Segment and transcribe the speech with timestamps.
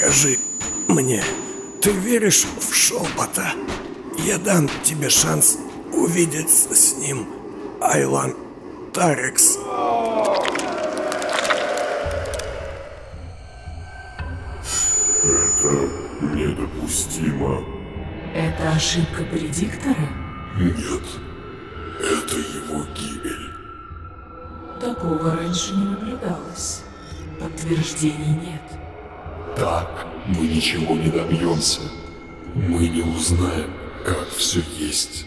[0.00, 0.38] Скажи
[0.88, 1.22] мне,
[1.82, 3.52] ты веришь в шепота?
[4.16, 5.58] Я дам тебе шанс
[5.92, 7.28] увидеться с ним,
[7.82, 8.34] Айлан
[8.94, 9.58] Тарекс.
[15.22, 15.90] Это
[16.22, 17.62] недопустимо.
[18.34, 20.08] Это ошибка предиктора?
[20.56, 21.02] Нет,
[21.98, 23.50] это его гибель.
[24.80, 26.84] Такого раньше не наблюдалось.
[27.38, 28.79] Подтверждений нет.
[29.56, 31.80] Так мы ничего не добьемся.
[32.54, 33.70] Мы не узнаем,
[34.04, 35.26] как все есть.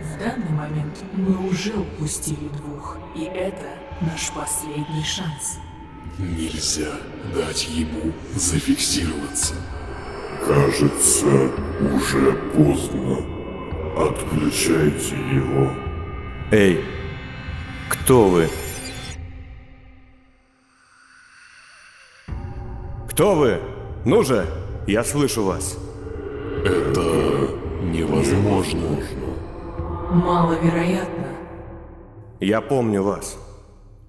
[0.00, 5.58] В данный момент мы уже упустили двух, и это наш последний шанс.
[6.18, 6.92] Нельзя
[7.34, 9.54] дать ему зафиксироваться.
[10.46, 11.50] Кажется,
[11.80, 13.18] уже поздно.
[13.96, 15.72] Отключайте его.
[16.50, 16.84] Эй,
[17.88, 18.48] кто вы?
[23.14, 23.60] Кто вы?
[24.04, 24.44] Ну же,
[24.88, 25.78] я слышу вас.
[26.64, 27.48] Это
[27.80, 28.98] невозможно.
[30.10, 31.28] Маловероятно.
[32.40, 33.38] Я помню вас.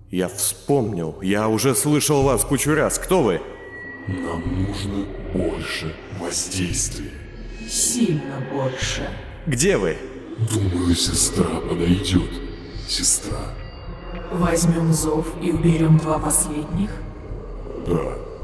[0.09, 1.21] Я вспомнил.
[1.21, 2.97] Я уже слышал вас кучу раз.
[2.97, 3.41] Кто вы?
[4.07, 7.11] Нам нужно больше воздействия.
[7.69, 9.07] Сильно больше.
[9.45, 9.97] Где вы?
[10.51, 12.31] Думаю, сестра подойдет.
[12.87, 13.53] Сестра.
[14.31, 16.89] Возьмем зов и уберем два последних?
[17.85, 18.34] Да.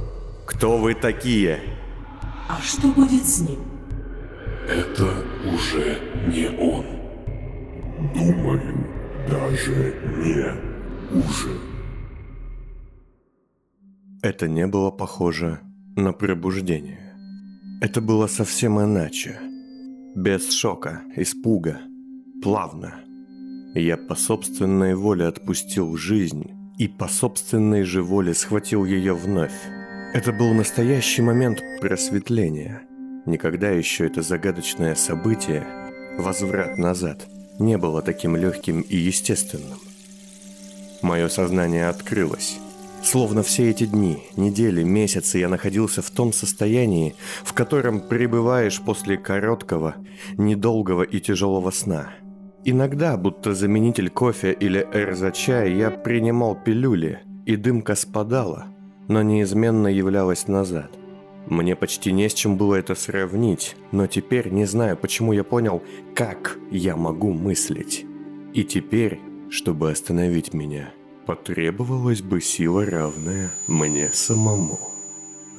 [0.51, 1.59] Кто вы такие?
[2.47, 3.59] А что будет с ним?
[4.67, 6.85] Это уже не он.
[8.13, 8.87] Думаю,
[9.29, 11.57] даже не уже.
[14.21, 15.61] Это не было похоже
[15.95, 17.15] на пробуждение.
[17.81, 19.39] Это было совсем иначе.
[20.15, 21.79] Без шока, испуга,
[22.43, 22.95] плавно.
[23.73, 29.80] Я по собственной воле отпустил жизнь и по собственной же воле схватил ее вновь.
[30.13, 32.81] Это был настоящий момент просветления.
[33.25, 35.65] Никогда еще это загадочное событие,
[36.17, 37.27] возврат назад,
[37.59, 39.79] не было таким легким и естественным.
[41.01, 42.59] Мое сознание открылось.
[43.01, 47.15] Словно все эти дни, недели, месяцы я находился в том состоянии,
[47.45, 49.95] в котором пребываешь после короткого,
[50.37, 52.09] недолгого и тяжелого сна.
[52.65, 58.67] Иногда, будто заменитель кофе или эрза-чая, я принимал пилюли, и дымка спадала,
[59.07, 60.91] но неизменно являлась назад.
[61.47, 65.81] Мне почти не с чем было это сравнить, но теперь не знаю, почему я понял,
[66.13, 68.05] как я могу мыслить.
[68.53, 69.19] И теперь,
[69.49, 70.93] чтобы остановить меня,
[71.25, 74.77] потребовалась бы сила, равная мне самому.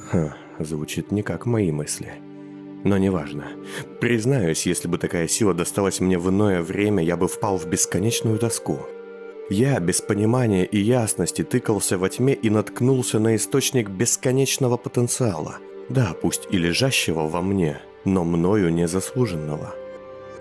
[0.09, 2.13] Ха, звучит не как мои мысли.
[2.83, 3.45] Но неважно.
[4.01, 8.37] Признаюсь, если бы такая сила досталась мне в иное время, я бы впал в бесконечную
[8.37, 8.79] тоску.
[9.49, 15.57] Я без понимания и ясности тыкался во тьме и наткнулся на источник бесконечного потенциала.
[15.89, 19.75] Да, пусть и лежащего во мне, но мною незаслуженного.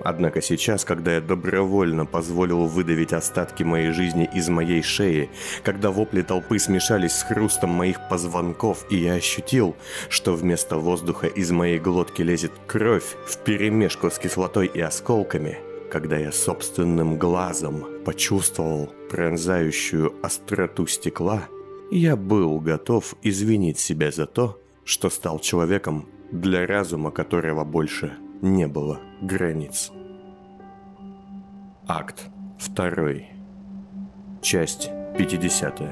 [0.05, 5.31] Однако сейчас, когда я добровольно позволил выдавить остатки моей жизни из моей шеи,
[5.65, 9.77] когда вопли толпы смешались с хрустом моих позвонков, и я ощутил,
[10.09, 15.59] что вместо воздуха из моей глотки лезет кровь вперемешку с кислотой и осколками,
[15.91, 21.49] когда я собственным глазом почувствовал пронзающую остроту стекла,
[21.91, 28.67] я был готов извинить себя за то, что стал человеком, для разума которого больше не
[28.67, 29.93] было границ.
[31.87, 32.31] Акт
[32.75, 32.97] 2.
[34.41, 35.83] Часть 50.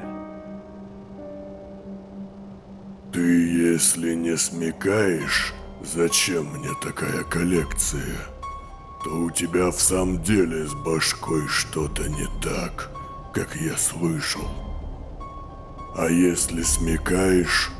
[3.13, 8.17] Ты, если не смекаешь, зачем мне такая коллекция,
[9.05, 12.91] то у тебя в самом деле с башкой что-то не так,
[13.33, 14.49] как я слышал.
[15.97, 17.71] А если смекаешь,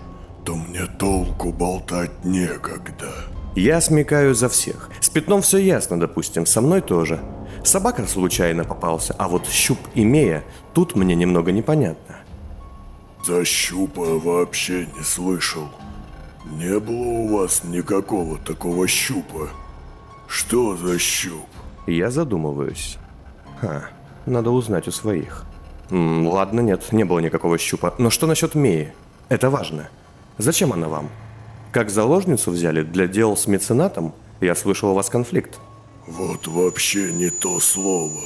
[0.45, 3.13] то мне толку болтать некогда.
[3.55, 4.91] Я смекаю за всех.
[5.01, 7.21] С пятном все ясно, допустим, со мной тоже.
[7.65, 12.17] Собака случайно попался, а вот щуп имея, тут мне немного непонятно.
[13.27, 15.69] За щупа вообще не слышал.
[16.59, 19.51] Не было у вас никакого такого щупа.
[20.31, 21.47] Что за щуп?
[21.89, 22.99] Я задумываюсь.
[23.61, 23.91] Ха,
[24.27, 25.45] надо узнать у своих.
[25.91, 27.95] М, ладно, нет, не было никакого щупа.
[27.99, 28.93] Но что насчет Меи?
[29.29, 29.89] Это важно.
[30.39, 31.09] Зачем она вам?
[31.73, 34.15] Как заложницу взяли для дел с меценатом?
[34.41, 35.59] Я слышал у вас конфликт.
[36.07, 38.23] Вот вообще не то слово.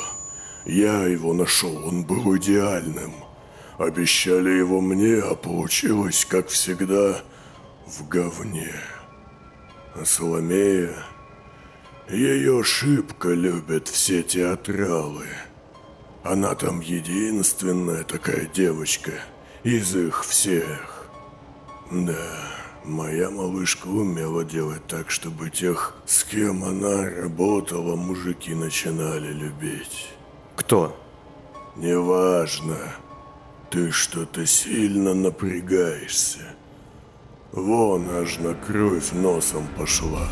[0.67, 3.15] Я его нашел, он был идеальным.
[3.79, 7.23] Обещали его мне, а получилось, как всегда,
[7.87, 8.75] в говне.
[9.95, 10.91] А Соломея...
[12.09, 15.27] Ее шибко любят все театралы.
[16.23, 19.13] Она там единственная такая девочка
[19.63, 21.09] из их всех.
[21.91, 22.55] Да,
[22.85, 30.11] Моя малышка умела делать так, чтобы тех, с кем она работала, мужики начинали любить.
[30.55, 30.95] Кто?
[31.77, 32.77] Неважно.
[33.71, 36.55] Ты что-то сильно напрягаешься.
[37.53, 40.29] Вон аж на кровь носом пошла.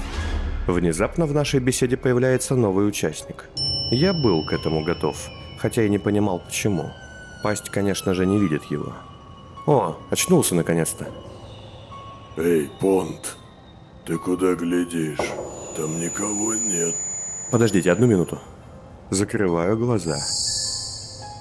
[0.67, 3.49] Внезапно в нашей беседе появляется новый участник.
[3.91, 5.17] Я был к этому готов,
[5.59, 6.91] хотя и не понимал почему.
[7.43, 8.93] Пасть, конечно же, не видит его.
[9.67, 11.09] О, очнулся наконец-то.
[12.37, 13.37] Эй, Понт,
[14.07, 15.19] ты куда глядишь?
[15.77, 16.95] Там никого нет.
[17.51, 18.39] Подождите одну минуту.
[19.11, 20.17] Закрываю глаза.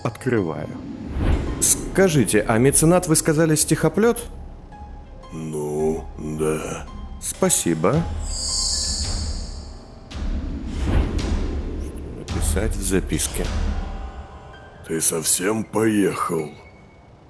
[0.04, 0.70] Открываю.
[1.62, 4.18] Скажите, а меценат вы сказали стихоплет?
[5.32, 6.88] Ну, да.
[7.22, 8.04] Спасибо.
[12.54, 13.46] Написать в записке.
[14.86, 16.50] Ты совсем поехал?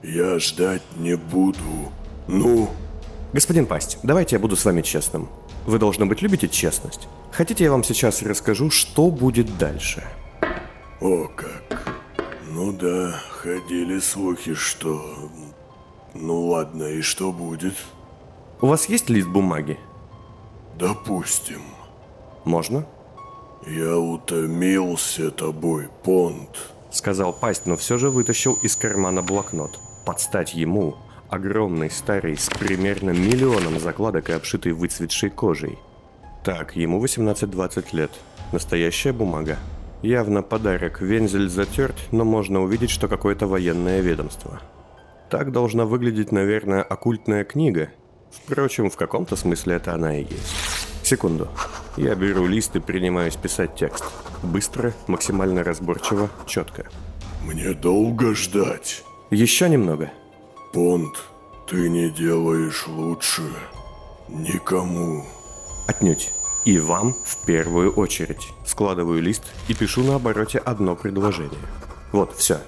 [0.01, 1.91] Я ждать не буду.
[2.27, 2.71] Ну,
[3.31, 5.29] Господин Пасть, давайте я буду с вами честным.
[5.67, 7.07] Вы, должно быть, любите честность.
[7.31, 10.03] Хотите, я вам сейчас расскажу, что будет дальше?
[10.99, 12.01] о как.
[12.49, 15.29] Ну да, ходили слухи, что...
[16.15, 17.75] Ну ладно, и что будет?
[18.59, 19.77] У вас есть лист бумаги?
[20.79, 21.61] Допустим.
[22.43, 22.87] Можно?
[23.65, 26.71] Я утомился тобой, Понт.
[26.91, 29.79] Сказал Пасть, но все же вытащил из кармана блокнот.
[30.05, 30.97] Подстать ему,
[31.29, 35.77] огромный, старый, с примерно миллионом закладок и обшитый выцветшей кожей.
[36.43, 38.11] Так, ему 18-20 лет.
[38.51, 39.57] Настоящая бумага.
[40.01, 41.01] Явно подарок.
[41.01, 44.59] Вензель затерт, но можно увидеть, что какое-то военное ведомство.
[45.29, 47.91] Так должна выглядеть, наверное, оккультная книга.
[48.31, 50.70] Впрочем, в каком-то смысле это она и есть.
[51.11, 51.49] Секунду.
[51.97, 54.05] Я беру лист и принимаюсь писать текст.
[54.43, 56.85] Быстро, максимально разборчиво, четко.
[57.41, 59.03] Мне долго ждать?
[59.29, 60.09] Еще немного.
[60.71, 61.17] Понт,
[61.67, 63.41] ты не делаешь лучше.
[64.29, 65.25] Никому.
[65.85, 66.31] Отнюдь.
[66.63, 68.47] И вам в первую очередь.
[68.65, 71.59] Складываю лист и пишу на обороте одно предложение.
[72.13, 72.61] Вот, все.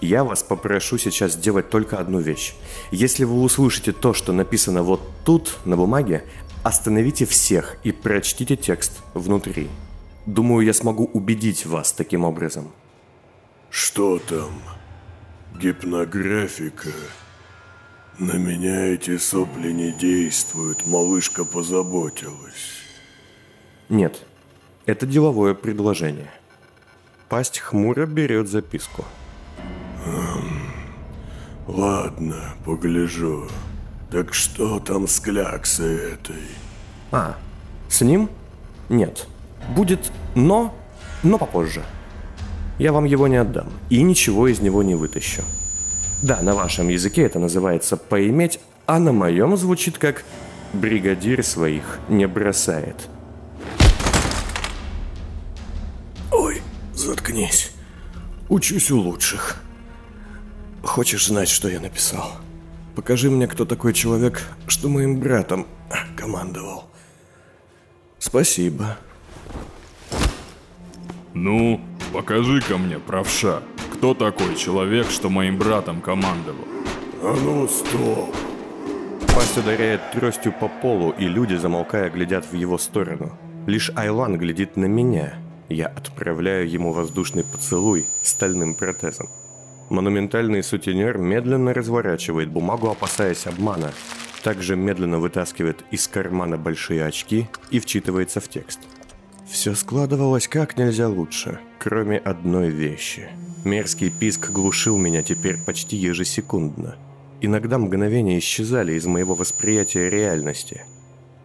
[0.00, 2.54] Я вас попрошу сейчас сделать только одну вещь.
[2.90, 6.24] Если вы услышите то, что написано вот тут, на бумаге,
[6.64, 9.68] остановите всех и прочтите текст внутри.
[10.26, 12.72] Думаю, я смогу убедить вас таким образом.
[13.70, 14.62] Что там?
[15.60, 16.88] Гипнографика.
[18.18, 22.82] На меня эти сопли не действуют, малышка позаботилась.
[23.88, 24.24] Нет,
[24.86, 26.30] это деловое предложение.
[27.28, 29.04] Пасть хмуро берет записку.
[31.66, 33.48] Ладно, погляжу.
[34.14, 36.46] Так что там с кляксой этой?
[37.10, 37.34] А,
[37.88, 38.30] с ним?
[38.88, 39.26] Нет.
[39.74, 40.72] Будет но,
[41.24, 41.82] но попозже.
[42.78, 45.42] Я вам его не отдам и ничего из него не вытащу.
[46.22, 50.22] Да, на вашем языке это называется «поиметь», а на моем звучит как
[50.72, 53.08] «бригадир своих не бросает».
[56.30, 56.62] Ой,
[56.94, 57.72] заткнись.
[58.48, 59.60] Учусь у лучших.
[60.84, 62.43] Хочешь знать, что я написал?
[62.94, 65.66] Покажи мне, кто такой человек, что моим братом
[66.16, 66.84] командовал.
[68.18, 68.96] Спасибо.
[71.34, 71.80] Ну,
[72.12, 73.60] покажи-ка мне, правша,
[73.92, 76.64] кто такой человек, что моим братом командовал?
[77.22, 78.34] А ну, стоп!
[79.34, 83.36] Пасть ударяет тростью по полу, и люди, замолкая, глядят в его сторону.
[83.66, 85.34] Лишь Айлан глядит на меня.
[85.68, 89.28] Я отправляю ему воздушный поцелуй стальным протезом.
[89.90, 93.92] Монументальный сутенер медленно разворачивает бумагу, опасаясь обмана.
[94.42, 98.80] Также медленно вытаскивает из кармана большие очки и вчитывается в текст.
[99.46, 103.28] Все складывалось как нельзя лучше, кроме одной вещи.
[103.64, 106.96] Мерзкий писк глушил меня теперь почти ежесекундно.
[107.40, 110.82] Иногда мгновения исчезали из моего восприятия реальности.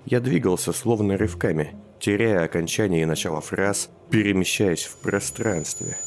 [0.05, 5.97] Я двигался словно рывками, теряя окончание и начало фраз, перемещаясь в пространстве.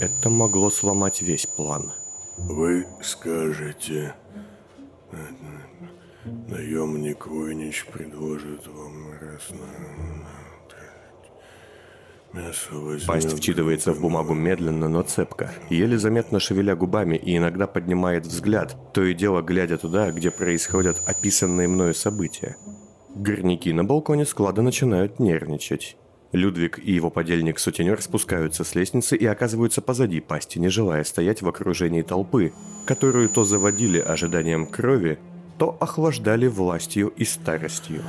[0.00, 1.92] Это могло сломать весь план.
[2.38, 4.14] Вы скажете...
[6.48, 10.40] Наемник Войнич предложит вам раз на...
[12.32, 13.06] Мясо возьмет...
[13.06, 18.76] Пасть вчитывается в бумагу медленно, но цепко, еле заметно шевеля губами и иногда поднимает взгляд,
[18.92, 22.56] то и дело глядя туда, где происходят описанные мною события.
[23.14, 25.96] Горняки на балконе склада начинают нервничать.
[26.32, 31.48] Людвиг и его подельник-сутенер спускаются с лестницы и оказываются позади пасти, не желая стоять в
[31.48, 32.52] окружении толпы,
[32.86, 35.18] которую то заводили ожиданием крови,
[35.58, 38.02] то охлаждали властью и старостью.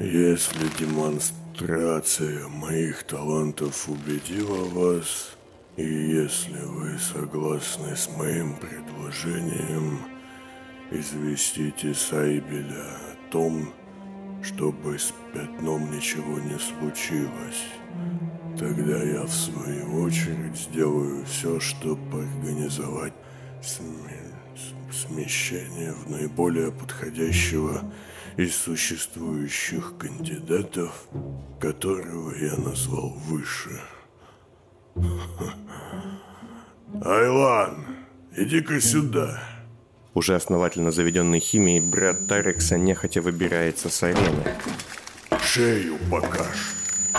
[0.00, 5.36] Если демонстрация моих талантов убедила вас,
[5.76, 9.98] и если вы согласны с моим предложением,
[10.92, 13.72] известите Сайбеля о том,
[14.44, 17.64] чтобы с пятном ничего не случилось.
[18.58, 23.14] Тогда я, в свою очередь, сделаю все, чтобы организовать
[23.62, 24.34] сме-
[24.92, 27.90] смещение в наиболее подходящего
[28.36, 31.08] из существующих кандидатов,
[31.58, 33.80] которого я назвал выше.
[37.02, 37.86] Айлан,
[38.36, 39.53] иди-ка сюда.
[40.14, 44.44] Уже основательно заведенный химией брат Тарекса нехотя выбирается с арены.
[45.42, 46.72] Шею покажь.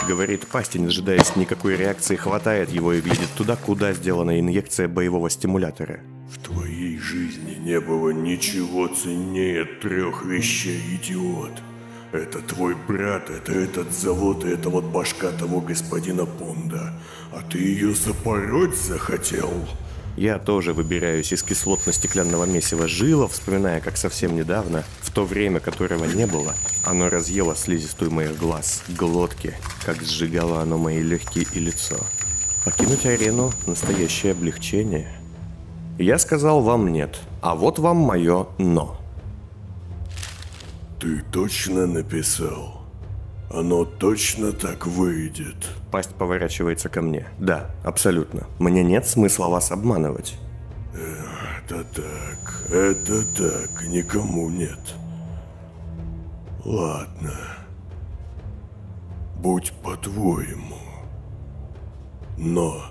[0.08, 4.88] Говорит пасть, и не дожидаясь никакой реакции, хватает его и глядит туда, куда сделана инъекция
[4.88, 6.00] боевого стимулятора.
[6.32, 11.52] В твоей жизни не было ничего ценнее трех вещей, идиот.
[12.12, 16.94] Это твой брат, это этот завод и это вот башка того господина Понда.
[17.34, 19.52] А ты ее запороть захотел?
[20.17, 26.05] Я тоже выбираюсь из кислотно-стеклянного месива жила, вспоминая, как совсем недавно, в то время которого
[26.05, 29.53] не было, оно разъело слизистую моих глаз, глотки,
[29.86, 31.98] как сжигало оно мои легкие и лицо.
[32.63, 35.19] Покинуть арену– настоящее облегчение.
[36.00, 38.98] Я сказал вам нет, а вот вам мое «но».
[41.00, 42.75] Ты точно написал?
[43.52, 45.56] Оно точно так выйдет?
[45.92, 47.28] Пасть поворачивается ко мне.
[47.40, 48.48] Да, абсолютно.
[48.60, 50.38] Мне нет смысла вас обманывать.
[50.94, 54.80] Это так, это так, никому нет.
[56.64, 57.34] Ладно.
[59.38, 60.78] Будь по-твоему.
[62.38, 62.82] Но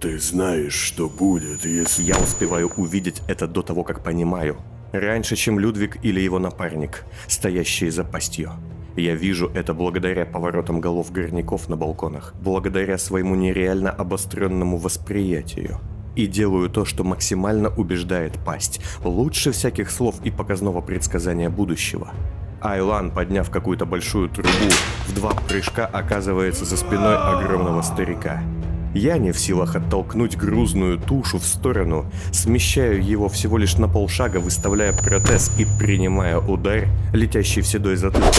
[0.00, 2.02] ты знаешь, что будет, если...
[2.02, 4.56] Я успеваю увидеть это до того, как понимаю.
[4.92, 8.52] Раньше, чем Людвиг или его напарник, стоящие за пастью.
[8.96, 15.78] Я вижу это благодаря поворотам голов горняков на балконах, благодаря своему нереально обостренному восприятию.
[16.14, 22.10] И делаю то, что максимально убеждает пасть, лучше всяких слов и показного предсказания будущего.
[22.60, 24.50] Айлан, подняв какую-то большую трубу,
[25.08, 28.42] в два прыжка оказывается за спиной огромного старика.
[28.94, 34.36] Я не в силах оттолкнуть грузную тушу в сторону, смещаю его всего лишь на полшага,
[34.36, 38.34] выставляя протез и принимая удар, летящий в седой затылок.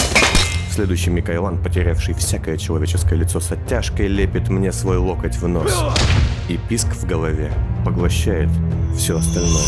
[0.74, 5.72] Следующий миг Айлан, потерявший всякое человеческое лицо с оттяжкой, лепит мне свой локоть в нос.
[6.50, 7.53] И писк в голове
[7.86, 8.50] поглощает
[8.98, 9.68] все остальное.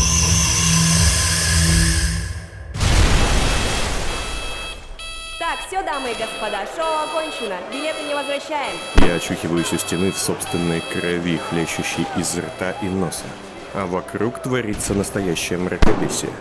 [5.38, 7.54] Так, все, дамы и господа, шоу окончено.
[7.70, 8.74] Билеты не возвращаем.
[8.96, 13.26] Я очухиваюсь у стены в собственной крови, хлещущей из рта и носа.
[13.74, 16.32] А вокруг творится настоящее мракобесие.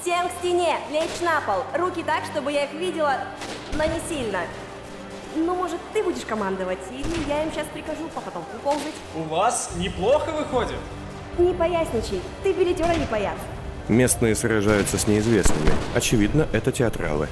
[0.00, 1.62] Всем к стене, лечь на пол.
[1.78, 3.18] Руки так, чтобы я их видела,
[3.80, 4.40] но не сильно.
[5.34, 8.94] Ну, может, ты будешь командовать, или я им сейчас прикажу по потолку ползать.
[9.14, 10.76] У вас неплохо выходит.
[11.38, 13.38] Не поясничай, ты билетера не паяц.
[13.88, 15.72] Местные сражаются с неизвестными.
[15.94, 17.28] Очевидно, это театралы.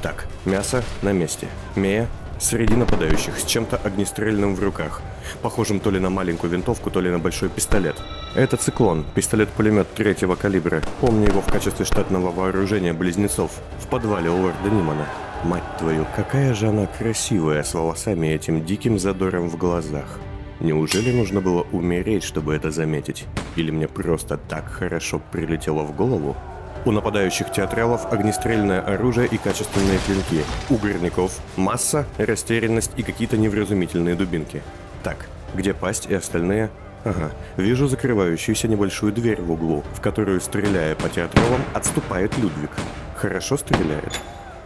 [0.00, 1.48] Так, мясо на месте.
[1.76, 5.02] Мея среди нападающих с чем-то огнестрельным в руках.
[5.42, 7.96] Похожим то ли на маленькую винтовку, то ли на большой пистолет.
[8.34, 10.82] Это «Циклон», пистолет-пулемет третьего калибра.
[11.02, 15.06] Помню его в качестве штатного вооружения близнецов в подвале у лорда Нимана.
[15.44, 20.18] Мать твою, какая же она красивая, с волосами и этим диким задором в глазах.
[20.60, 23.24] Неужели нужно было умереть, чтобы это заметить?
[23.56, 26.36] Или мне просто так хорошо прилетело в голову?
[26.84, 30.44] У нападающих театралов огнестрельное оружие и качественные клинки.
[30.68, 34.62] У горняков масса, растерянность и какие-то невразумительные дубинки.
[35.02, 36.68] Так, где пасть и остальные?
[37.02, 42.70] Ага, вижу закрывающуюся небольшую дверь в углу, в которую, стреляя по театралам, отступает Людвиг.
[43.16, 44.20] Хорошо стреляет.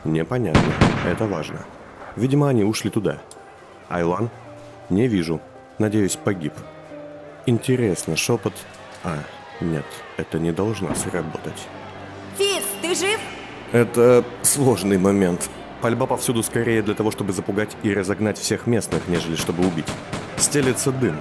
[0.04, 0.72] Непонятно,
[1.06, 1.64] это важно.
[2.16, 3.18] Видимо, они ушли туда.
[3.88, 4.30] Айлан?
[4.90, 5.40] Не вижу.
[5.78, 6.52] Надеюсь, погиб.
[7.46, 8.52] Интересно, шепот...
[9.02, 9.18] А,
[9.60, 9.84] нет,
[10.16, 11.66] это не должно сработать.
[12.38, 13.20] Фиц, ты жив?
[13.72, 15.50] Это сложный момент.
[15.80, 19.88] Пальба повсюду скорее для того, чтобы запугать и разогнать всех местных, нежели чтобы убить.
[20.36, 21.16] Стелится дым.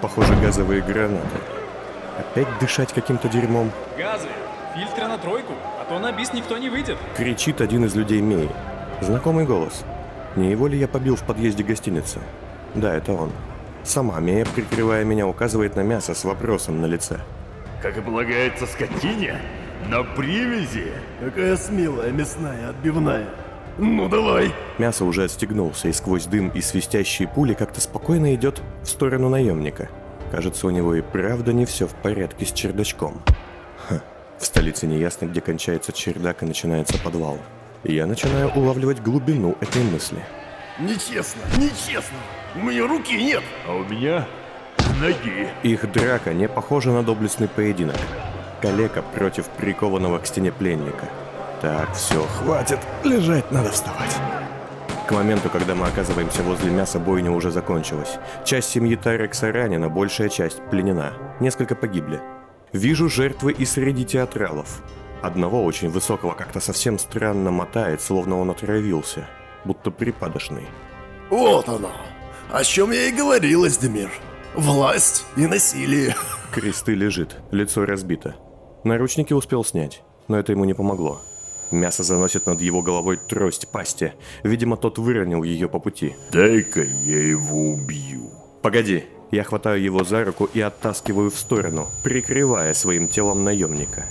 [0.00, 1.38] Похоже, газовые гранаты.
[2.18, 3.70] Опять дышать каким-то дерьмом?
[3.98, 4.28] Газы,
[5.16, 6.98] на тройку, а то на бис никто не выйдет.
[7.16, 8.50] Кричит один из людей Мей.
[9.00, 9.84] Знакомый голос.
[10.36, 12.20] Не его ли я побил в подъезде гостиницы?
[12.74, 13.32] Да, это он.
[13.82, 17.20] Сама Мея, прикрывая меня, указывает на мясо с вопросом на лице.
[17.80, 19.40] Как и полагается скотине,
[19.88, 20.92] на привязи.
[21.20, 23.26] Какая смелая мясная отбивная.
[23.78, 24.52] Ну давай.
[24.78, 29.88] Мясо уже отстегнулся, и сквозь дым и свистящие пули как-то спокойно идет в сторону наемника.
[30.30, 33.22] Кажется, у него и правда не все в порядке с чердачком.
[33.88, 34.02] Ха,
[34.38, 37.38] в столице неясно, где кончается чердак и начинается подвал.
[37.84, 40.18] Я начинаю улавливать глубину этой мысли.
[40.78, 42.18] Нечестно, нечестно.
[42.54, 44.26] У меня руки нет, а у меня
[45.00, 45.48] ноги.
[45.62, 47.96] Их драка не похожа на доблестный поединок.
[48.60, 51.08] Калека против прикованного к стене пленника.
[51.62, 52.78] Так, все, хватит.
[53.04, 54.16] Лежать надо вставать.
[55.06, 58.18] К моменту, когда мы оказываемся возле мяса, бойня уже закончилась.
[58.44, 61.12] Часть семьи Тарекса ранена, большая часть пленена.
[61.40, 62.20] Несколько погибли.
[62.76, 64.82] Вижу жертвы и среди театралов.
[65.22, 69.26] Одного очень высокого как-то совсем странно мотает, словно он отравился.
[69.64, 70.66] Будто припадочный.
[71.30, 71.90] Вот оно.
[72.52, 74.10] О чем я и говорил, Эздемир.
[74.54, 76.14] Власть и насилие.
[76.52, 78.36] Кресты лежит, лицо разбито.
[78.84, 81.22] Наручники успел снять, но это ему не помогло.
[81.70, 84.12] Мясо заносит над его головой трость пасти.
[84.44, 86.14] Видимо, тот выронил ее по пути.
[86.30, 88.30] Дай-ка я его убью.
[88.62, 89.04] Погоди.
[89.36, 94.06] Я хватаю его за руку и оттаскиваю в сторону, прикрывая своим телом наемника.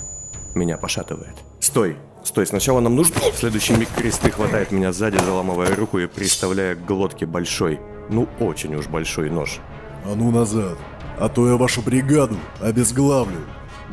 [0.54, 1.34] Меня пошатывает.
[1.58, 1.96] Стой!
[2.22, 3.16] Стой, сначала нам нужно...
[3.16, 8.28] В следующий миг кресты хватает меня сзади, заламывая руку и приставляя к глотке большой, ну
[8.38, 9.58] очень уж большой нож.
[10.04, 10.78] А ну назад,
[11.18, 13.40] а то я вашу бригаду обезглавлю.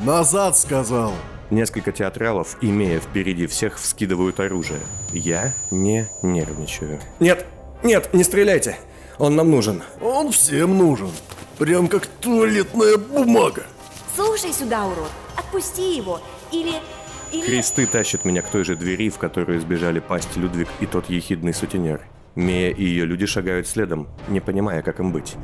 [0.03, 1.13] Назад, сказал!
[1.49, 4.81] Несколько театралов, имея впереди всех, вскидывают оружие.
[5.13, 6.99] Я не нервничаю.
[7.19, 7.47] Нет,
[7.81, 8.77] нет, не стреляйте.
[9.17, 9.83] Он нам нужен.
[10.01, 11.11] Он всем нужен.
[11.57, 13.63] Прям как туалетная бумага.
[14.15, 15.11] Слушай сюда, урод.
[15.35, 16.19] Отпусти его.
[16.51, 16.73] Или...
[17.31, 17.45] Или...
[17.45, 21.53] Кресты тащат меня к той же двери, в которую сбежали пасть Людвиг и тот ехидный
[21.53, 22.01] сутенер.
[22.35, 25.35] Мея и ее люди шагают следом, не понимая, как им быть.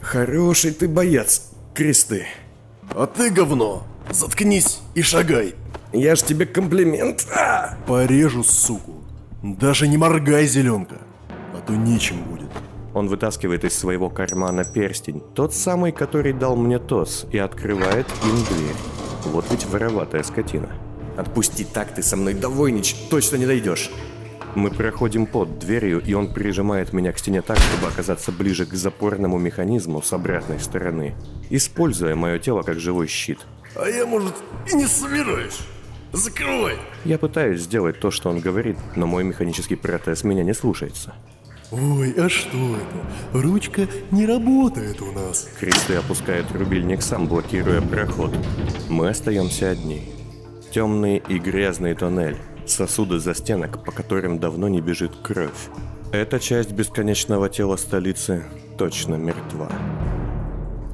[0.00, 2.26] Хороший ты боец, Кресты.
[2.90, 3.86] А ты говно.
[4.10, 5.54] Заткнись и шагай.
[5.92, 7.26] Я ж тебе комплимент.
[7.34, 7.76] А!
[7.86, 9.02] Порежу, суку.
[9.42, 10.96] Даже не моргай, зеленка.
[11.52, 12.50] А то нечем будет.
[12.94, 18.36] Он вытаскивает из своего кармана перстень, тот самый, который дал мне Тос, и открывает им
[18.56, 18.76] дверь.
[19.24, 20.70] Вот ведь вороватая скотина.
[21.16, 23.90] Отпусти так, ты со мной довойнич, точно не дойдешь.
[24.54, 28.74] Мы проходим под дверью, и он прижимает меня к стене так, чтобы оказаться ближе к
[28.74, 31.16] запорному механизму с обратной стороны,
[31.50, 33.40] используя мое тело как живой щит.
[33.74, 34.34] А я, может,
[34.70, 35.58] и не собираюсь.
[36.12, 36.76] Закрывай.
[37.04, 41.14] Я пытаюсь сделать то, что он говорит, но мой механический протез меня не слушается.
[41.76, 43.38] Ой, а что это?
[43.42, 45.48] Ручка не работает у нас.
[45.58, 48.30] Кресты опускает рубильник сам, блокируя проход.
[48.88, 50.02] Мы остаемся одни.
[50.72, 52.36] Темный и грязный тоннель.
[52.64, 55.68] Сосуды за стенок, по которым давно не бежит кровь.
[56.12, 58.44] Эта часть бесконечного тела столицы
[58.78, 59.68] точно мертва.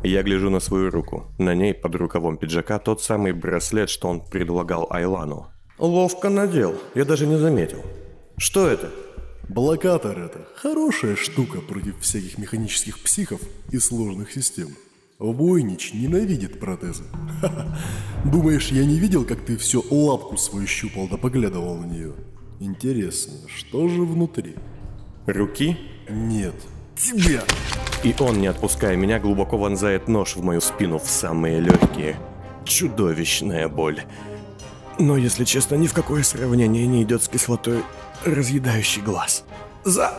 [0.03, 1.27] Я гляжу на свою руку.
[1.37, 5.49] На ней под рукавом пиджака тот самый браслет, что он предлагал Айлану.
[5.79, 7.83] Ловко надел, я даже не заметил.
[8.39, 8.89] Что это?
[9.51, 13.41] Блокатор это хорошая штука против всяких механических психов
[13.73, 14.69] и сложных систем.
[15.19, 17.03] Войнич ненавидит протезы.
[18.25, 22.13] Думаешь, я не видел, как ты все лапку свою щупал да поглядывал на нее?
[22.61, 24.55] Интересно, что же внутри?
[25.27, 25.77] Руки?
[26.09, 26.55] Нет.
[26.97, 27.43] Тебя!
[28.05, 32.21] И он, не отпуская меня, глубоко вонзает нож в мою спину в самые легкие.
[32.65, 34.05] Чудовищная боль.
[35.01, 37.83] Но, если честно, ни в какое сравнение не идет с кислотой,
[38.25, 39.45] разъедающий глаз.
[39.85, 40.13] За...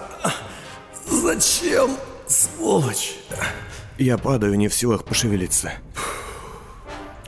[1.06, 3.16] Зачем, сволочь?
[3.98, 5.74] Я падаю, не в силах пошевелиться.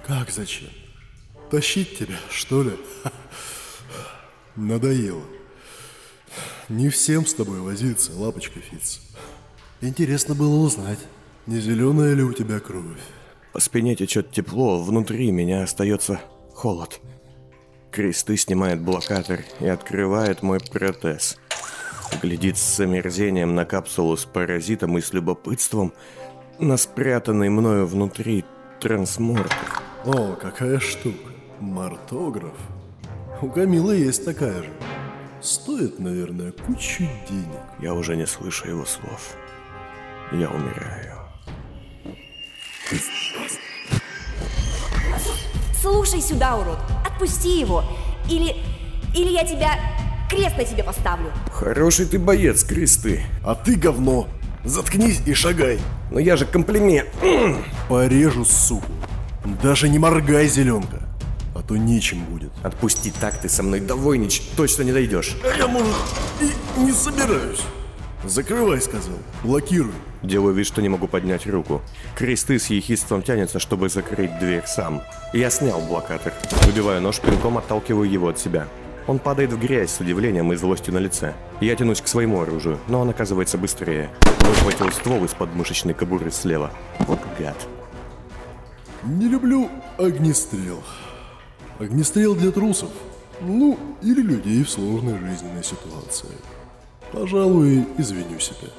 [0.06, 0.70] Как зачем?
[1.52, 2.72] Тащить тебя, что ли?
[4.56, 5.24] Надоело.
[6.70, 9.02] Не всем с тобой возиться, лапочка Фиц.
[9.82, 11.00] Интересно было узнать,
[11.46, 13.00] не зеленая ли у тебя кровь?
[13.52, 16.22] По спине течет тепло, внутри меня остается
[16.54, 17.00] холод.
[17.94, 21.38] Кресты снимает блокатор и открывает мой протез.
[22.24, 25.94] Глядит с омерзением на капсулу с паразитом и с любопытством
[26.58, 28.46] на спрятанный мною внутри
[28.80, 29.52] трансмортер.
[30.06, 31.32] О, какая штука.
[31.60, 32.58] Мартограф.
[33.44, 34.70] У Камилы есть такая же.
[35.40, 37.62] Стоит, наверное, кучу денег.
[37.80, 39.36] Я уже не слышу его слов.
[40.32, 41.20] Я умираю.
[45.84, 46.80] Слушай сюда, урод.
[47.06, 47.84] Отпусти его.
[48.30, 48.56] Или...
[49.14, 49.78] Или я тебя...
[50.30, 51.30] Крест на тебе поставлю.
[51.52, 53.24] Хороший ты боец, Кресты.
[53.44, 54.30] А ты говно.
[54.64, 55.82] Заткнись и шагай.
[56.10, 57.10] Но я же комплимент.
[57.90, 58.94] Порежу, суку.
[59.62, 61.02] Даже не моргай, зеленка.
[61.54, 62.54] А то нечем будет.
[62.64, 65.36] Отпусти так, ты со мной довойнич, точно не дойдешь.
[65.44, 65.94] А я, может,
[66.40, 67.62] и не собираюсь.
[68.24, 69.18] Закрывай, сказал.
[69.44, 69.92] Блокируй.
[70.24, 71.82] Делаю вид, что не могу поднять руку.
[72.16, 75.02] Кресты с ехидством тянется, чтобы закрыть дверь сам.
[75.34, 76.34] Я снял блокатор.
[76.66, 78.68] Выбиваю нож, пинком отталкиваю его от себя.
[79.06, 81.34] Он падает в грязь с удивлением и злостью на лице.
[81.60, 84.10] Я тянусь к своему оружию, но он оказывается быстрее.
[84.40, 86.72] Выхватил ствол из-под мышечной кобуры слева.
[87.00, 87.58] Вот гад.
[89.04, 90.82] Не люблю огнестрел.
[91.80, 92.90] Огнестрел для трусов.
[93.42, 96.30] Ну, или людей в сложной жизненной ситуации.
[97.12, 98.70] Пожалуй, извиню себя.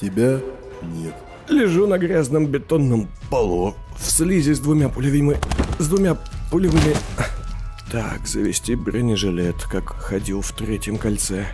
[0.00, 0.40] Тебя
[0.82, 1.14] нет.
[1.48, 5.36] Лежу на грязном бетонном полу, в слизи с двумя пулевыми...
[5.78, 6.16] с двумя
[6.50, 6.94] пулевыми
[7.90, 11.46] Так, завести бронежилет, как ходил в третьем кольце.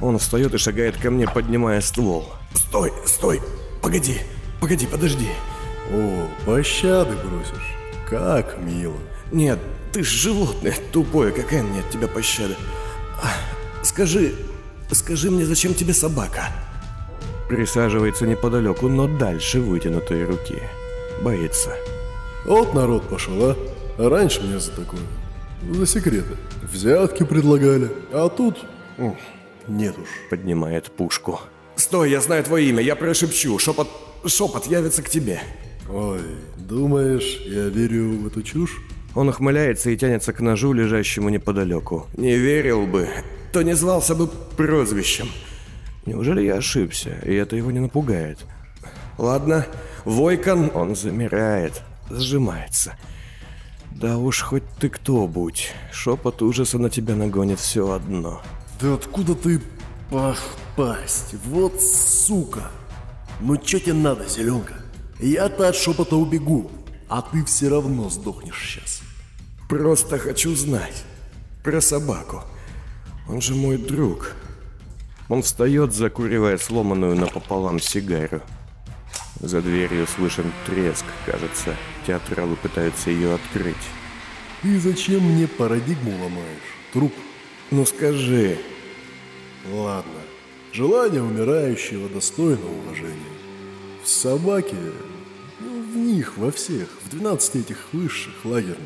[0.00, 2.32] Он встает и шагает ко мне, поднимая ствол.
[2.54, 3.40] Стой, стой,
[3.82, 4.18] погоди,
[4.60, 5.28] погоди, подожди.
[5.92, 7.74] О, пощады просишь.
[8.08, 8.96] Как мило.
[9.32, 9.58] Нет,
[9.92, 12.54] ты ж животное тупое, какая мне от тебя пощада.
[13.22, 13.28] А,
[13.82, 14.34] Скажи,
[14.90, 16.48] скажи мне, зачем тебе собака?
[17.50, 20.62] Присаживается неподалеку, но дальше вытянутой руки.
[21.20, 21.74] Боится.
[22.44, 23.56] Вот народ пошел, а?
[23.98, 25.00] А Раньше мне за такое.
[25.68, 26.36] За секреты.
[26.62, 27.90] Взятки предлагали.
[28.12, 28.64] А тут...
[29.66, 30.06] Нет уж.
[30.30, 31.40] Поднимает пушку.
[31.74, 33.58] Стой, я знаю твое имя, я прошепчу.
[33.58, 33.88] Шепот,
[34.26, 35.40] шепот явится к тебе.
[35.92, 36.20] Ой,
[36.56, 38.76] думаешь, я верю в эту чушь?
[39.16, 42.06] Он ухмыляется и тянется к ножу, лежащему неподалеку.
[42.16, 43.08] Не верил бы,
[43.52, 45.26] то не звался бы прозвищем.
[46.06, 48.38] Неужели я ошибся, и это его не напугает?
[49.18, 49.66] Ладно,
[50.04, 52.96] Войкон, он замирает, сжимается.
[53.90, 58.40] Да уж хоть ты кто будь, шепот ужаса на тебя нагонит все одно.
[58.80, 59.60] Да откуда ты...
[60.10, 60.38] Ах,
[60.74, 61.34] пасть.
[61.44, 62.70] Вот сука.
[63.40, 64.74] Ну чё тебе надо, зеленка?
[65.18, 66.70] Я-то от шепота убегу,
[67.08, 69.02] а ты все равно сдохнешь сейчас.
[69.68, 71.04] Просто хочу знать
[71.62, 72.42] про собаку.
[73.28, 74.34] Он же мой друг.
[75.30, 78.42] Он встает, закуривая сломанную напополам сигару.
[79.40, 81.74] За дверью слышен треск, кажется.
[82.06, 83.76] Театралы пытаются ее открыть.
[84.60, 86.74] Ты зачем мне парадигму ломаешь?
[86.92, 87.14] Труп.
[87.70, 88.58] Ну скажи,
[89.68, 90.20] Ладно.
[90.72, 93.14] Желание умирающего достойно уважения.
[94.02, 94.76] В собаке,
[95.60, 98.78] ну, в них, во всех, в 12 этих высших лагерных,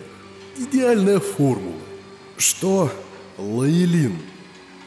[0.57, 1.81] идеальная формула.
[2.37, 2.91] что?
[3.39, 4.19] Лаэлин.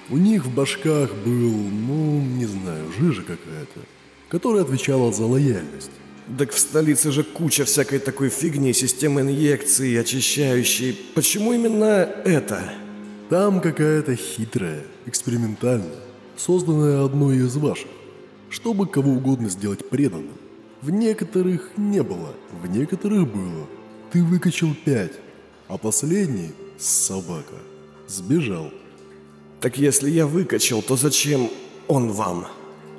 [0.10, 3.82] У них в башках был, ну, не знаю, жижа какая-то,
[4.30, 5.91] которая отвечала за лояльность.
[6.38, 10.98] Так в столице же куча всякой такой фигни, системы инъекций, очищающей.
[11.13, 12.74] Почему именно это?
[13.30, 16.00] Там какая-то хитрая, экспериментальная,
[16.38, 17.89] созданная одной из ваших,
[18.50, 20.38] чтобы кого угодно сделать преданным.
[20.82, 23.67] В некоторых не было, в некоторых было.
[24.12, 25.13] Ты выкачал пять,
[25.67, 27.56] а последний, собака,
[28.08, 28.72] сбежал.
[29.60, 31.50] Так если я выкачал, то зачем
[31.88, 32.48] он вам?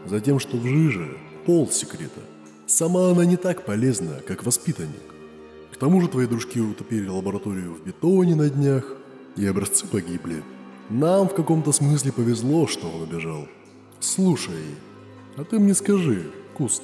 [0.07, 1.16] Затем, что в жиже
[1.47, 2.21] пол секрета.
[2.66, 5.03] Сама она не так полезна, как воспитанник.
[5.73, 8.97] К тому же твои дружки утопили лабораторию в бетоне на днях,
[9.37, 10.42] и образцы погибли.
[10.90, 13.47] Нам в каком-то смысле повезло, что он убежал.
[14.01, 14.64] Слушай,
[15.37, 16.83] а ты мне скажи, Куст,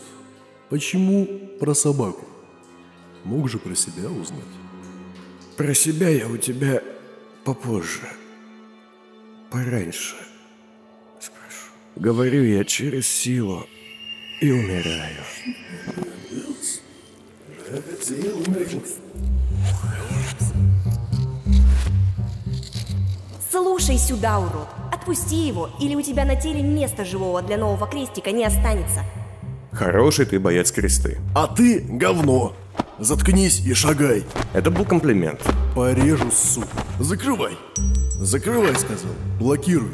[0.71, 1.27] почему
[1.59, 2.25] про собаку?
[3.25, 4.45] Мог же про себя узнать.
[5.57, 6.83] Про себя я у тебя
[7.45, 8.09] попозже.
[9.55, 10.17] Пораньше.
[11.21, 11.71] Спрошу.
[11.95, 13.65] Говорю я через силу
[14.41, 15.23] и умираю.
[23.49, 24.67] Слушай сюда, урод.
[24.93, 29.05] Отпусти его, или у тебя на теле места живого для нового крестика не останется.
[29.71, 31.21] Хороший ты боец кресты.
[31.33, 32.57] А ты говно.
[32.99, 34.25] Заткнись и шагай.
[34.53, 35.41] Это был комплимент.
[35.77, 36.67] Порежу, сука.
[36.99, 37.57] Закрывай.
[38.21, 39.13] Закрывай, сказал.
[39.39, 39.91] Блокируй.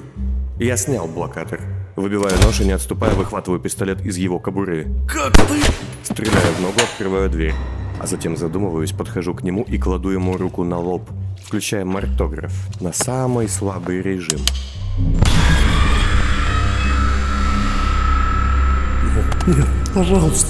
[0.58, 1.60] Я снял блокатор.
[1.96, 4.86] Выбиваю нож и не отступая, выхватываю пистолет из его кобуры.
[5.08, 5.60] Как ты?
[6.02, 7.54] Стреляю в ногу, открываю дверь.
[7.98, 11.10] А затем задумываюсь, подхожу к нему и кладу ему руку на лоб,
[11.44, 14.40] включая мартограф на самый слабый режим.
[19.46, 20.48] Нет, пожалуйста.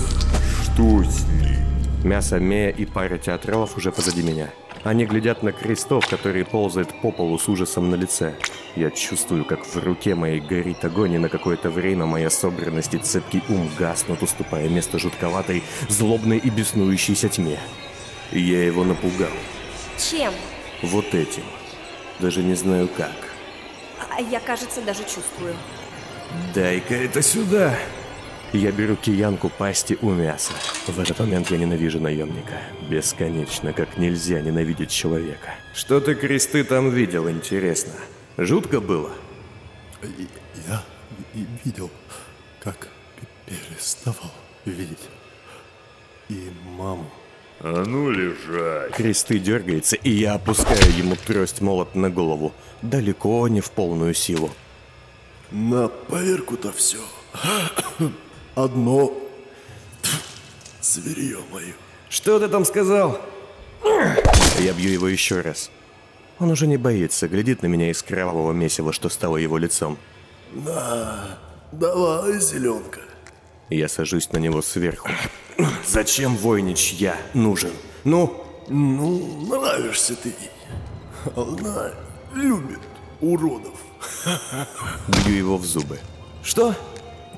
[0.62, 1.56] Что с ней?
[2.04, 4.48] Мясо Мея и пара театралов уже позади меня.
[4.82, 8.34] Они глядят на крестов, которые ползают по полу с ужасом на лице.
[8.76, 12.98] Я чувствую, как в руке моей горит огонь, и на какое-то время моя собранность и
[12.98, 17.58] цепкий ум гаснут, уступая место жутковатой, злобной и беснующейся тьме.
[18.32, 19.28] Я его напугал.
[19.98, 20.32] Чем?
[20.82, 21.44] Вот этим.
[22.18, 23.30] Даже не знаю как.
[24.16, 25.54] А я, кажется, даже чувствую.
[26.54, 27.74] Дай-ка это сюда.
[28.52, 30.52] Я беру киянку пасти у мяса.
[30.88, 32.60] В этот момент я ненавижу наемника.
[32.88, 35.54] Бесконечно, как нельзя ненавидеть человека.
[35.72, 37.92] Что ты кресты там видел, интересно?
[38.36, 39.12] Жутко было?
[40.68, 40.82] Я
[41.64, 41.90] видел,
[42.58, 42.88] как
[43.46, 44.32] переставал
[44.64, 45.08] видеть.
[46.28, 47.08] И маму.
[47.60, 48.92] А ну лежать.
[48.94, 52.52] Кресты дергается, и я опускаю ему трость молот на голову.
[52.82, 54.50] Далеко не в полную силу.
[55.52, 56.98] На поверку-то все.
[58.54, 59.12] Одно.
[60.82, 61.74] Зверье мое.
[62.08, 63.20] Что ты там сказал?
[64.58, 65.70] Я бью его еще раз.
[66.38, 69.98] Он уже не боится, глядит на меня из кровавого месива, что стало его лицом.
[70.52, 71.38] На,
[71.72, 73.00] давай, зеленка.
[73.68, 75.08] Я сажусь на него сверху.
[75.86, 77.70] Зачем Войнич я нужен?
[78.04, 80.50] Ну, Ну, нравишься ты ей.
[81.36, 81.92] Она
[82.34, 82.80] любит
[83.20, 83.78] уродов.
[85.08, 85.98] Бью его в зубы.
[86.42, 86.74] Что?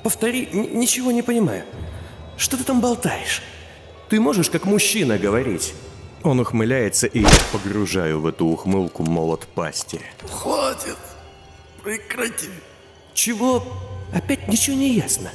[0.03, 1.63] Повтори, ничего не понимаю.
[2.37, 3.41] Что ты там болтаешь?
[4.09, 5.73] Ты можешь как мужчина говорить?
[6.23, 10.01] Он ухмыляется, и я погружаю в эту ухмылку молот пасти.
[10.29, 10.97] Хватит.
[11.83, 12.49] Прекрати.
[13.13, 13.63] Чего?
[14.13, 15.31] Опять ничего не ясно.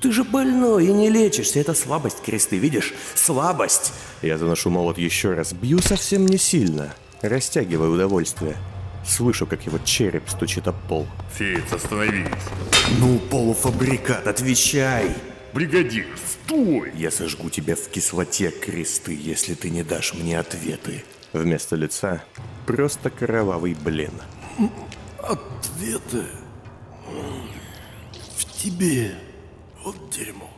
[0.00, 1.58] Ты же больной и не лечишься.
[1.58, 2.94] Это слабость, кресты, видишь?
[3.14, 3.92] Слабость.
[4.22, 8.56] Я заношу молот еще раз, бью совсем не сильно, растягиваю удовольствие.
[9.06, 11.06] Слышу, как его череп стучит об пол.
[11.32, 12.26] Фиц, остановись.
[12.98, 15.14] Ну, полуфабрикат, отвечай.
[15.54, 16.92] Бригадир, стой!
[16.94, 21.04] Я сожгу тебя в кислоте, кресты, если ты не дашь мне ответы.
[21.32, 22.24] Вместо лица
[22.66, 24.12] просто кровавый блин.
[25.22, 26.24] Ответы
[28.36, 29.14] в тебе.
[29.84, 30.50] Вот дерьмо.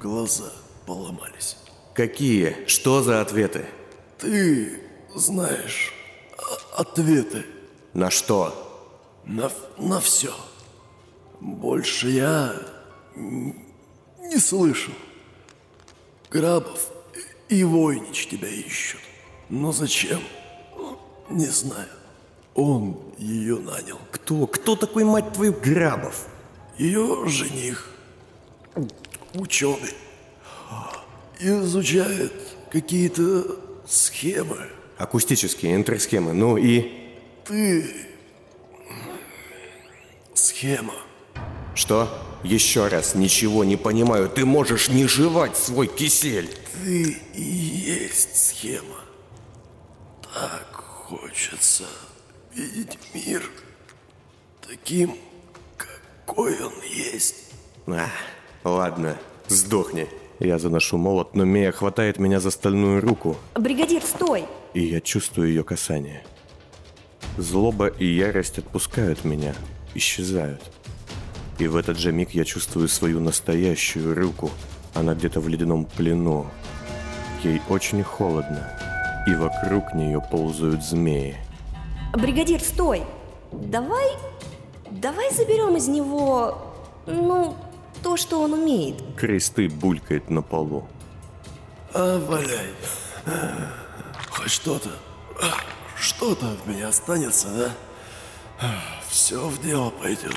[0.00, 0.52] Глаза
[0.86, 1.56] поломались.
[1.94, 2.66] Какие?
[2.66, 3.66] Что за ответы?
[4.18, 4.80] Ты
[5.14, 5.94] знаешь
[6.80, 7.44] ответы
[7.94, 8.66] На что?
[9.24, 10.34] на, на все.
[11.40, 12.54] Больше я
[13.16, 14.92] не слышу.
[16.30, 16.88] Грабов
[17.48, 19.00] и Войнич тебя ищут.
[19.48, 20.20] Но зачем?
[21.28, 21.88] Не знаю.
[22.54, 23.98] Он ее нанял.
[24.10, 24.46] Кто?
[24.46, 26.26] Кто такой, мать твою, Грабов?
[26.78, 27.90] Ее жених,
[29.34, 29.94] ученый,
[31.38, 32.32] изучает
[32.70, 34.68] какие-то схемы.
[35.00, 36.34] Акустические интерсхемы.
[36.34, 36.92] Ну и...
[37.46, 37.86] Ты
[40.34, 40.92] схема.
[41.74, 42.06] Что?
[42.44, 44.28] Еще раз, ничего не понимаю.
[44.28, 46.50] Ты можешь не жевать свой кисель.
[46.84, 49.00] Ты и есть схема.
[50.22, 51.84] Так хочется
[52.54, 53.42] видеть мир
[54.60, 55.16] таким,
[55.78, 57.36] какой он есть.
[57.86, 58.10] А,
[58.64, 59.16] ладно,
[59.48, 60.08] сдохни.
[60.40, 64.44] Я заношу молот, но Мия хватает меня за стальную руку, Бригадир, стой!
[64.74, 66.22] И я чувствую ее касание.
[67.36, 69.54] Злоба и ярость отпускают меня,
[69.94, 70.62] исчезают.
[71.58, 74.50] И в этот же миг я чувствую свою настоящую руку.
[74.94, 76.46] Она где-то в ледяном плену.
[77.44, 78.68] Ей очень холодно,
[79.26, 81.36] и вокруг нее ползают змеи.
[82.14, 83.02] Бригадир, стой!
[83.52, 84.06] Давай...
[84.90, 86.66] Давай заберем из него...
[87.06, 87.56] Ну,
[88.02, 89.02] то, что он умеет.
[89.16, 90.86] Кресты булькает на полу.
[91.94, 92.74] А, валяй.
[94.40, 94.88] Хоть что-то,
[95.96, 97.48] что-то от меня останется,
[98.58, 98.70] да?
[99.06, 100.34] Все в дело пойдет.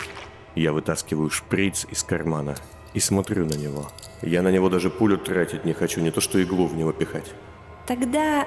[0.56, 2.56] Я вытаскиваю шприц из кармана
[2.94, 3.88] и смотрю на него.
[4.22, 7.32] Я на него даже пулю тратить не хочу, не то что иглу в него пихать.
[7.88, 8.46] Тогда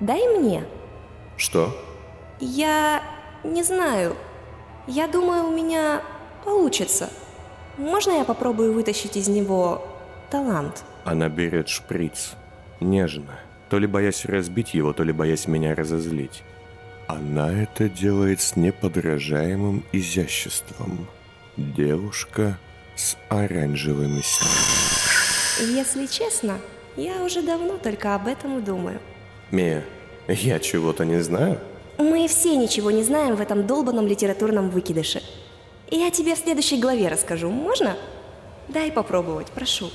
[0.00, 0.66] дай мне.
[1.36, 1.76] Что?
[2.40, 3.00] Я
[3.44, 4.16] не знаю.
[4.88, 6.02] Я думаю, у меня
[6.44, 7.10] получится.
[7.78, 9.86] Можно я попробую вытащить из него
[10.30, 10.82] талант?
[11.04, 12.32] Она берет шприц.
[12.80, 13.38] Нежно.
[13.68, 16.42] То ли боясь разбить его, то ли боясь меня разозлить.
[17.06, 21.08] Она это делает с неподражаемым изяществом.
[21.56, 22.58] Девушка
[22.96, 25.76] с оранжевыми снегами.
[25.76, 26.58] Если честно,
[26.96, 29.00] я уже давно только об этом думаю.
[29.50, 29.84] Мия,
[30.28, 31.60] я чего-то не знаю?
[31.98, 35.22] Мы все ничего не знаем в этом долбанном литературном выкидыше.
[35.90, 37.96] Я тебе в следующей главе расскажу, можно?
[38.68, 39.90] Дай попробовать, прошу.